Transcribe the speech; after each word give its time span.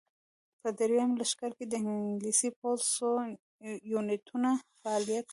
په 0.61 0.69
درېیم 0.79 1.11
لښکر 1.19 1.51
کې 1.57 1.65
د 1.67 1.73
انګلیسي 1.81 2.49
پوځ 2.59 2.79
څو 2.95 3.09
یونیټونو 3.93 4.49
فعالیت 4.81 5.25
کاوه. 5.25 5.29